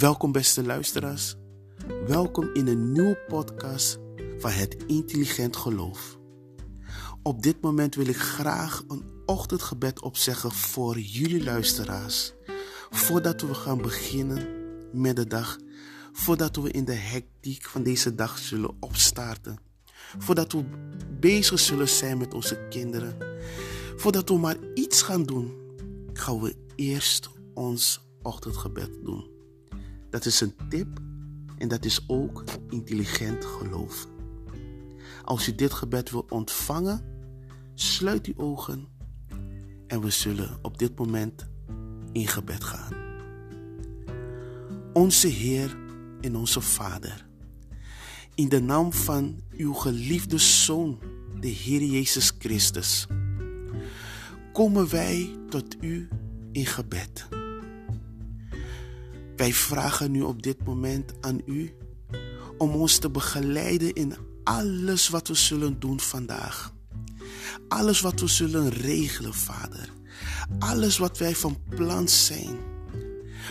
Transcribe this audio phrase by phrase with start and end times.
[0.00, 1.34] Welkom beste luisteraars.
[2.06, 3.98] Welkom in een nieuwe podcast
[4.38, 6.18] van het Intelligent Geloof.
[7.22, 12.32] Op dit moment wil ik graag een ochtendgebed opzeggen voor jullie luisteraars.
[12.90, 14.48] Voordat we gaan beginnen
[14.92, 15.58] met de dag.
[16.12, 19.58] Voordat we in de hectiek van deze dag zullen opstarten.
[20.18, 20.64] Voordat we
[21.20, 23.16] bezig zullen zijn met onze kinderen.
[23.96, 25.54] Voordat we maar iets gaan doen,
[26.12, 29.29] gaan we eerst ons ochtendgebed doen.
[30.10, 31.00] Dat is een tip
[31.58, 34.06] en dat is ook intelligent geloof.
[35.24, 37.04] Als u dit gebed wil ontvangen,
[37.74, 38.88] sluit uw ogen
[39.86, 41.46] en we zullen op dit moment
[42.12, 42.94] in gebed gaan.
[44.92, 45.76] Onze Heer
[46.20, 47.26] en onze Vader,
[48.34, 50.98] in de naam van uw geliefde Zoon,
[51.40, 53.06] de Heer Jezus Christus,
[54.52, 56.08] komen wij tot u
[56.52, 57.39] in gebed.
[59.40, 61.74] Wij vragen nu op dit moment aan u
[62.58, 66.72] om ons te begeleiden in alles wat we zullen doen vandaag.
[67.68, 69.92] Alles wat we zullen regelen, Vader.
[70.58, 72.58] Alles wat wij van plan zijn.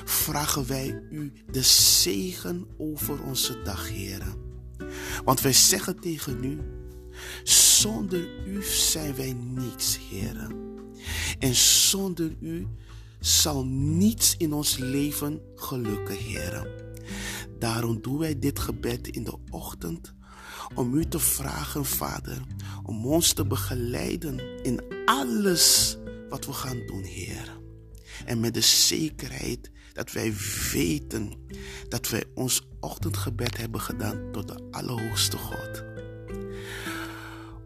[0.05, 4.23] Vragen wij u de zegen over onze dag, Heer.
[5.23, 6.59] Want wij zeggen tegen u,
[7.43, 10.47] zonder u zijn wij niets, Heer.
[11.39, 12.67] En zonder u
[13.19, 16.67] zal niets in ons leven gelukken, Heer.
[17.59, 20.13] Daarom doen wij dit gebed in de ochtend
[20.75, 22.41] om u te vragen, Vader,
[22.83, 25.97] om ons te begeleiden in alles
[26.29, 27.57] wat we gaan doen, Heer.
[28.25, 30.33] En met de zekerheid dat wij
[30.71, 31.33] weten
[31.87, 35.83] dat wij ons ochtendgebed hebben gedaan tot de Allerhoogste God.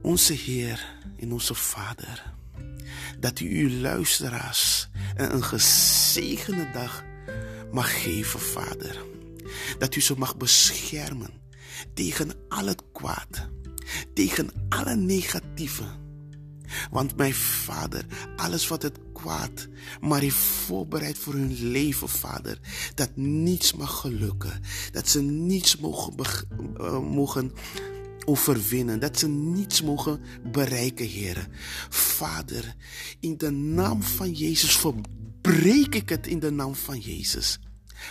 [0.01, 2.32] Onze Heer en onze Vader,
[3.23, 7.03] dat u uw luisteraars een gezegende dag
[7.71, 9.05] mag geven, Vader.
[9.77, 11.29] Dat u ze mag beschermen
[11.93, 13.49] tegen al het kwaad,
[14.13, 15.83] tegen alle negatieve.
[16.91, 19.67] Want mijn Vader, alles wat het kwaad
[20.01, 22.59] maar heeft voorbereid voor hun leven, Vader,
[22.95, 26.13] dat niets mag gelukken, dat ze niets mogen,
[26.77, 27.51] uh, mogen
[28.25, 31.47] overwinnen, dat ze niets mogen bereiken, Heer.
[31.89, 32.75] Vader,
[33.19, 37.59] in de naam van Jezus verbreek ik het in de naam van Jezus.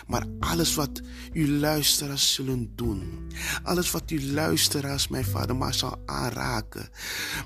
[0.06, 1.00] Maar alles wat
[1.32, 3.26] uw luisteraars zullen doen,
[3.62, 6.88] alles wat uw luisteraars, mijn vader, maar zal aanraken,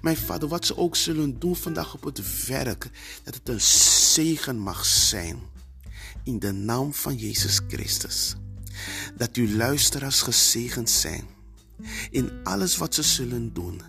[0.02, 2.90] mijn vader, wat ze ook zullen doen vandaag op het werk,
[3.22, 5.38] dat het een zegen mag zijn.
[6.24, 8.34] In de naam van Jezus Christus.
[9.16, 11.35] Dat uw luisteraars gezegend zijn
[12.10, 13.80] in alles wat ze zullen doen.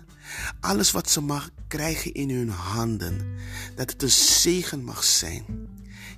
[0.60, 3.36] Alles wat ze mag krijgen in hun handen.
[3.74, 5.44] Dat het een zegen mag zijn.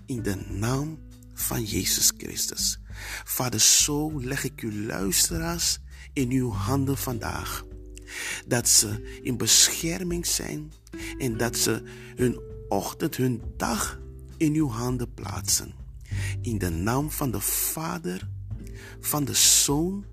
[0.06, 0.98] In de naam
[1.34, 2.78] van Jezus Christus.
[3.24, 5.78] Vader, zo leg ik uw luisteraars
[6.12, 7.64] in uw handen vandaag.
[8.46, 10.72] Dat ze in bescherming zijn
[11.18, 11.82] en dat ze
[12.16, 14.00] hun ochtend, hun dag
[14.36, 15.74] in uw handen plaatsen.
[16.40, 18.28] In de naam van de Vader,
[19.00, 20.04] van de Zoon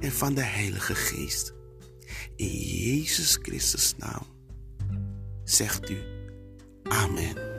[0.00, 1.54] en van de Heilige Geest.
[2.36, 4.26] In Jezus Christus naam
[5.44, 5.98] zegt u
[6.82, 7.49] Amen.